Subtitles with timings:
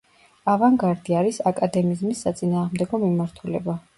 [0.53, 3.77] ავანგარდი არის აკადემიზმის საწინააღმდეგო მიმართულება.